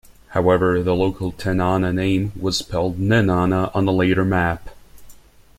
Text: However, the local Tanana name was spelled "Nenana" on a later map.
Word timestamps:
However, 0.29 0.81
the 0.81 0.95
local 0.95 1.31
Tanana 1.31 1.93
name 1.93 2.31
was 2.35 2.57
spelled 2.57 2.97
"Nenana" 2.97 3.69
on 3.75 3.87
a 3.87 3.91
later 3.91 4.25
map. 4.25 4.71